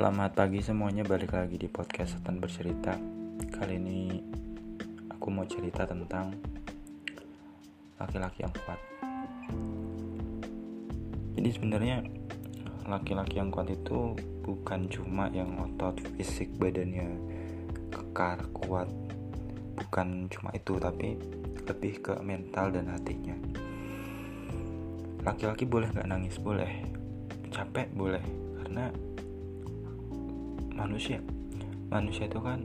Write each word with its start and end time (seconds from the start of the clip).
Selamat 0.00 0.32
pagi 0.32 0.64
semuanya, 0.64 1.04
balik 1.04 1.36
lagi 1.36 1.60
di 1.60 1.68
podcast 1.68 2.16
Setan 2.16 2.40
Bercerita. 2.40 2.96
Kali 3.52 3.76
ini 3.76 4.16
aku 5.12 5.28
mau 5.28 5.44
cerita 5.44 5.84
tentang 5.84 6.32
laki-laki 8.00 8.40
yang 8.40 8.54
kuat. 8.64 8.80
Jadi 11.36 11.48
sebenarnya 11.52 12.00
laki-laki 12.88 13.44
yang 13.44 13.52
kuat 13.52 13.68
itu 13.68 14.16
bukan 14.40 14.88
cuma 14.88 15.28
yang 15.36 15.52
otot 15.68 16.00
fisik 16.16 16.48
badannya 16.56 17.20
kekar, 17.92 18.40
kuat. 18.56 18.88
Bukan 19.76 20.32
cuma 20.32 20.48
itu, 20.56 20.80
tapi 20.80 21.20
lebih 21.68 22.00
ke 22.00 22.16
mental 22.24 22.72
dan 22.72 22.88
hatinya. 22.88 23.36
Laki-laki 25.28 25.68
boleh 25.68 25.92
gak 25.92 26.08
nangis? 26.08 26.40
Boleh. 26.40 26.88
Capek? 27.52 27.92
Boleh. 27.92 28.24
Karena 28.64 28.88
manusia. 30.80 31.20
Manusia 31.92 32.24
itu 32.24 32.40
kan 32.40 32.64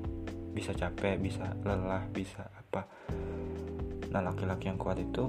bisa 0.55 0.71
capek 0.71 1.19
bisa 1.19 1.51
lelah 1.67 2.07
bisa 2.15 2.47
apa. 2.47 2.87
Nah 4.15 4.23
laki-laki 4.23 4.71
yang 4.71 4.79
kuat 4.79 4.95
itu 5.03 5.27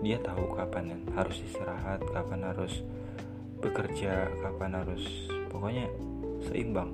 dia 0.00 0.16
tahu 0.24 0.56
kapan 0.56 1.04
harus 1.12 1.44
istirahat 1.44 2.00
kapan 2.08 2.48
harus 2.48 2.80
bekerja 3.60 4.32
kapan 4.40 4.80
harus 4.80 5.28
pokoknya 5.52 5.90
seimbang 6.48 6.88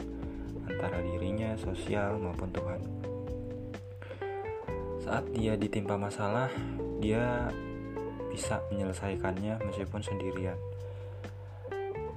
antara 0.67 0.99
dirinya 1.07 1.55
sosial 1.55 2.19
maupun 2.19 2.51
Tuhan. 2.51 2.83
Saat 5.07 5.31
dia 5.31 5.55
ditimpa 5.55 5.95
masalah 5.95 6.51
dia 6.99 7.47
bisa 8.35 8.59
menyelesaikannya 8.75 9.63
meskipun 9.63 10.03
sendirian. 10.03 10.59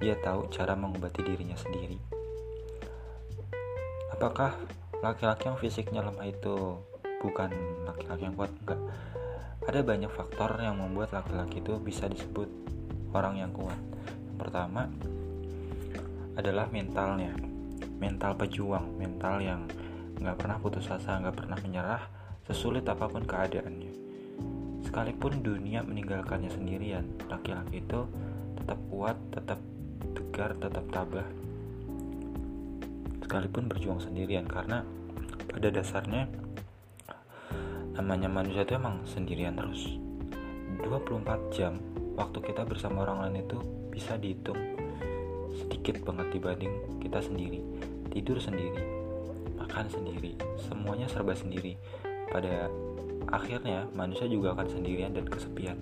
Dia 0.02 0.18
tahu 0.18 0.50
cara 0.50 0.74
mengobati 0.74 1.22
dirinya 1.22 1.58
sendiri 1.60 2.17
apakah 4.18 4.58
laki-laki 5.06 5.46
yang 5.46 5.62
fisiknya 5.62 6.02
lemah 6.02 6.26
itu 6.26 6.82
bukan 7.22 7.54
laki-laki 7.86 8.26
yang 8.26 8.34
kuat? 8.34 8.50
Enggak 8.66 8.82
ada 9.70 9.80
banyak 9.86 10.10
faktor 10.10 10.58
yang 10.58 10.82
membuat 10.82 11.14
laki-laki 11.14 11.62
itu 11.62 11.78
bisa 11.78 12.10
disebut 12.10 12.50
orang 13.14 13.38
yang 13.38 13.54
kuat. 13.54 13.78
Yang 14.26 14.38
pertama 14.42 14.90
adalah 16.34 16.66
mentalnya. 16.74 17.30
Mental 18.02 18.34
pejuang 18.34 18.98
mental 18.98 19.38
yang 19.38 19.62
nggak 20.18 20.38
pernah 20.38 20.58
putus 20.58 20.90
asa 20.90 21.22
nggak 21.22 21.38
pernah 21.38 21.58
menyerah 21.62 22.02
sesulit 22.50 22.90
apa 22.90 23.06
pun 23.06 23.22
keadaannya. 23.22 23.94
Sekalipun 24.82 25.46
dunia 25.46 25.86
meninggalkannya 25.86 26.50
sendirian 26.50 27.06
laki-laki 27.30 27.86
itu 27.86 28.02
tetap 28.58 28.82
kuat 28.90 29.18
tetap 29.30 29.62
tegar 30.18 30.58
tetap 30.58 30.86
tabah 30.90 31.47
sekalipun 33.28 33.68
berjuang 33.68 34.00
sendirian 34.00 34.48
karena 34.48 34.88
pada 35.52 35.68
dasarnya 35.68 36.32
namanya 38.00 38.32
manusia 38.32 38.64
itu 38.64 38.80
emang 38.80 39.04
sendirian 39.04 39.52
terus. 39.52 40.00
24 40.80 41.52
jam 41.52 41.76
waktu 42.16 42.40
kita 42.40 42.64
bersama 42.64 43.04
orang 43.04 43.28
lain 43.28 43.44
itu 43.44 43.60
bisa 43.92 44.16
dihitung 44.16 44.56
sedikit 45.60 46.00
banget 46.08 46.40
dibanding 46.40 46.72
kita 47.04 47.20
sendiri. 47.20 47.60
Tidur 48.16 48.40
sendiri 48.40 48.80
makan 49.60 49.92
sendiri 49.92 50.40
semuanya 50.64 51.12
serba 51.12 51.36
sendiri. 51.36 51.76
Pada 52.32 52.72
akhirnya 53.28 53.92
manusia 53.92 54.32
juga 54.32 54.56
akan 54.56 54.72
sendirian 54.72 55.12
dan 55.12 55.28
kesepian. 55.28 55.76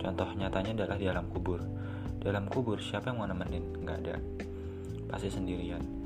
Contoh 0.00 0.32
nyatanya 0.40 0.72
adalah 0.72 0.96
di 0.96 1.04
alam 1.04 1.28
kubur. 1.28 1.60
Dalam 2.16 2.48
kubur 2.48 2.80
siapa 2.80 3.12
yang 3.12 3.20
mau 3.20 3.28
nemenin? 3.28 3.84
Nggak 3.84 3.96
ada. 4.08 4.16
Pasti 5.12 5.28
sendirian 5.28 6.01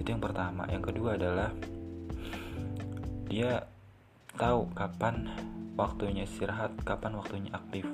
itu 0.00 0.16
yang 0.16 0.24
pertama. 0.24 0.64
Yang 0.72 0.92
kedua 0.92 1.20
adalah 1.20 1.52
dia 3.28 3.62
tahu 4.34 4.72
kapan 4.72 5.28
waktunya 5.76 6.24
istirahat 6.24 6.72
kapan 6.82 7.20
waktunya 7.20 7.52
aktif. 7.52 7.84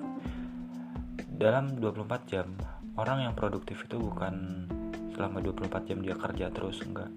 Dalam 1.37 1.77
24 1.77 2.31
jam 2.31 2.49
orang 2.97 3.29
yang 3.29 3.35
produktif 3.37 3.85
itu 3.85 4.01
bukan 4.01 4.65
selama 5.13 5.45
24 5.45 5.89
jam 5.89 5.99
dia 6.01 6.17
kerja 6.17 6.47
terus 6.49 6.81
enggak. 6.87 7.11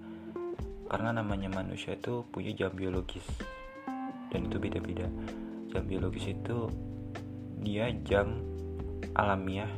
Karena 0.90 1.22
namanya 1.22 1.48
manusia 1.48 1.94
itu 1.94 2.26
punya 2.28 2.50
jam 2.52 2.74
biologis 2.74 3.24
dan 4.34 4.46
itu 4.50 4.58
beda-beda. 4.58 5.06
Jam 5.70 5.86
biologis 5.86 6.34
itu 6.34 6.66
dia 7.62 7.88
jam 8.02 8.42
alamiah 9.14 9.70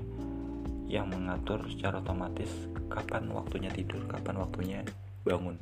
yang 0.93 1.09
mengatur 1.09 1.65
secara 1.73 2.05
otomatis 2.05 2.53
kapan 2.93 3.33
waktunya 3.33 3.73
tidur 3.73 4.05
kapan 4.05 4.37
waktunya 4.37 4.81
bangun. 5.25 5.57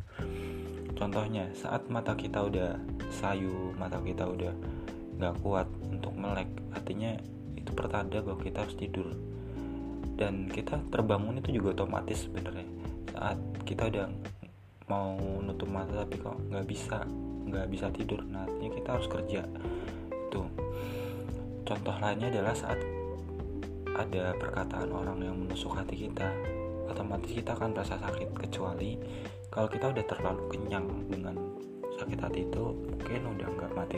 Contohnya 0.98 1.46
saat 1.54 1.86
mata 1.86 2.18
kita 2.18 2.42
udah 2.42 2.74
sayu 3.14 3.70
mata 3.78 4.02
kita 4.02 4.26
udah 4.26 4.50
nggak 5.22 5.34
kuat 5.38 5.70
untuk 5.86 6.10
melek 6.18 6.50
artinya 6.74 7.14
itu 7.54 7.70
pertanda 7.70 8.18
bahwa 8.18 8.42
kita 8.42 8.66
harus 8.66 8.74
tidur. 8.74 9.06
Dan 10.18 10.50
kita 10.50 10.82
terbangun 10.90 11.38
itu 11.38 11.62
juga 11.62 11.78
otomatis 11.78 12.26
sebenarnya. 12.26 12.66
Saat 13.14 13.38
kita 13.62 13.86
udah 13.86 14.06
mau 14.90 15.14
nutup 15.46 15.70
mata 15.70 16.02
tapi 16.02 16.18
kok 16.18 16.36
nggak 16.50 16.66
bisa 16.66 17.06
nggak 17.46 17.66
bisa 17.70 17.86
tidur 17.94 18.20
nah 18.26 18.42
artinya 18.50 18.70
kita 18.74 18.88
harus 18.98 19.06
kerja. 19.06 19.46
Itu 20.10 20.42
contoh 21.62 21.94
lainnya 22.02 22.34
adalah 22.34 22.58
saat 22.58 22.82
ada 23.98 24.34
perkataan 24.38 24.90
orang 24.92 25.18
yang 25.24 25.36
menusuk 25.38 25.74
hati 25.74 26.06
kita 26.06 26.30
otomatis 26.90 27.30
kita 27.30 27.54
akan 27.54 27.70
merasa 27.72 27.96
sakit. 27.96 28.34
Kecuali 28.34 28.98
kalau 29.48 29.70
kita 29.70 29.94
udah 29.94 30.04
terlalu 30.04 30.42
kenyang 30.50 30.86
dengan 31.06 31.34
sakit 31.96 32.18
hati 32.18 32.40
itu 32.46 32.64
mungkin 32.74 33.22
udah 33.38 33.48
nggak 33.60 33.72
mati 33.76 33.96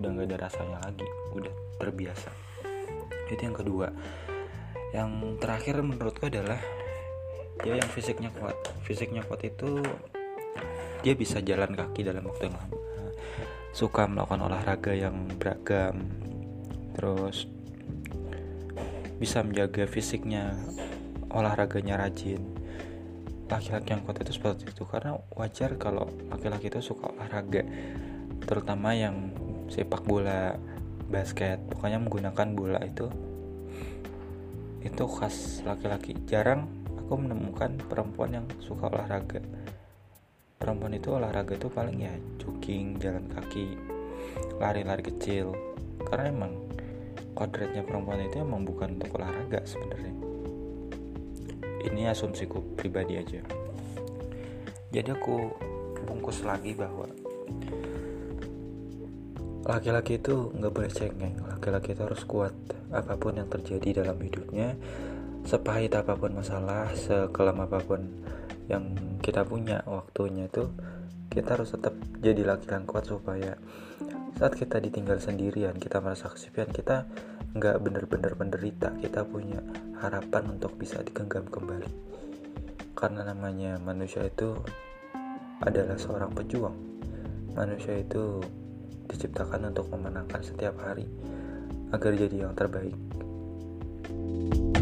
udah 0.00 0.08
nggak 0.08 0.26
ada 0.32 0.36
rasanya 0.48 0.78
lagi 0.80 1.06
udah 1.36 1.54
terbiasa. 1.76 2.30
Itu 3.28 3.42
yang 3.44 3.56
kedua. 3.56 3.88
Yang 4.92 5.10
terakhir 5.40 5.80
menurutku 5.80 6.28
adalah 6.28 6.60
dia 7.60 7.76
yang 7.76 7.90
fisiknya 7.92 8.32
kuat. 8.32 8.56
Fisiknya 8.84 9.24
kuat 9.24 9.44
itu 9.44 9.80
dia 11.02 11.14
bisa 11.16 11.40
jalan 11.42 11.72
kaki 11.72 12.04
dalam 12.04 12.24
waktu 12.28 12.48
yang 12.48 12.56
lama. 12.56 12.78
Suka 13.72 14.04
melakukan 14.04 14.52
olahraga 14.52 14.92
yang 14.92 15.28
beragam 15.40 16.04
terus 16.92 17.48
bisa 19.22 19.38
menjaga 19.46 19.86
fisiknya 19.86 20.58
olahraganya 21.30 21.94
rajin. 21.94 22.42
Laki-laki 23.46 23.94
yang 23.94 24.02
kuat 24.02 24.18
itu 24.18 24.34
seperti 24.34 24.66
itu 24.66 24.82
karena 24.82 25.14
wajar 25.38 25.78
kalau 25.78 26.10
laki-laki 26.26 26.66
itu 26.66 26.82
suka 26.82 27.14
olahraga 27.14 27.62
terutama 28.42 28.90
yang 28.90 29.30
sepak 29.70 30.02
bola 30.02 30.58
basket 31.06 31.62
pokoknya 31.70 32.02
menggunakan 32.02 32.48
bola 32.50 32.82
itu. 32.82 33.06
Itu 34.82 35.06
khas 35.06 35.62
laki-laki. 35.62 36.18
Jarang 36.26 36.66
aku 36.98 37.14
menemukan 37.14 37.78
perempuan 37.86 38.42
yang 38.42 38.46
suka 38.58 38.90
olahraga. 38.90 39.38
Perempuan 40.58 40.98
itu 40.98 41.14
olahraga 41.14 41.54
itu 41.54 41.70
paling 41.70 42.02
ya 42.02 42.14
jogging 42.42 42.98
jalan 42.98 43.30
kaki 43.30 43.78
lari-lari 44.58 45.06
kecil. 45.06 45.54
Karena 46.10 46.34
emang 46.34 46.71
kodratnya 47.32 47.82
perempuan 47.84 48.22
itu 48.24 48.40
emang 48.40 48.64
bukan 48.64 48.96
untuk 49.00 49.16
olahraga 49.16 49.60
sebenarnya. 49.64 50.14
Ini 51.82 52.14
asumsiku 52.14 52.62
pribadi 52.78 53.18
aja. 53.18 53.42
Jadi 54.92 55.08
aku 55.08 55.50
bungkus 56.04 56.44
lagi 56.44 56.76
bahwa 56.76 57.08
laki-laki 59.66 60.20
itu 60.20 60.52
nggak 60.54 60.72
boleh 60.72 60.92
cengeng. 60.92 61.36
Laki-laki 61.42 61.96
itu 61.96 62.02
harus 62.04 62.22
kuat. 62.28 62.54
Apa 62.92 63.16
pun 63.16 63.34
yang 63.40 63.48
terjadi 63.48 64.04
dalam 64.04 64.20
hidupnya 64.20 64.76
sepahit 65.42 65.90
apa 65.98 66.14
pun 66.14 66.38
masalah 66.38 66.94
sekelam 66.94 67.66
apa 67.66 67.82
pun 67.82 68.06
yang 68.70 68.94
kita 69.18 69.42
punya 69.42 69.82
waktunya 69.90 70.46
itu 70.46 70.70
kita 71.34 71.58
harus 71.58 71.74
tetap 71.74 71.94
jadi 72.22 72.46
laki 72.46 72.70
yang 72.70 72.86
kuat 72.86 73.10
supaya 73.10 73.58
saat 74.36 74.54
kita 74.58 74.82
ditinggal 74.82 75.18
sendirian 75.20 75.76
kita 75.76 76.00
merasa 76.00 76.28
kesepian 76.32 76.70
kita 76.70 77.06
nggak 77.52 77.76
bener-bener 77.84 78.32
menderita. 78.32 78.96
Kita 78.96 79.28
punya 79.28 79.60
harapan 80.00 80.56
untuk 80.56 80.76
bisa 80.80 81.04
digenggam 81.04 81.44
kembali. 81.48 81.90
Karena 82.96 83.28
namanya 83.28 83.76
manusia 83.76 84.24
itu 84.24 84.56
adalah 85.60 86.00
seorang 86.00 86.32
pejuang. 86.32 86.76
Manusia 87.52 88.00
itu 88.00 88.40
diciptakan 89.12 89.68
untuk 89.68 89.92
memenangkan 89.92 90.40
setiap 90.40 90.80
hari 90.80 91.04
agar 91.92 92.12
jadi 92.16 92.48
yang 92.48 92.56
terbaik. 92.56 92.96
thank 94.52 94.76
you 94.76 94.81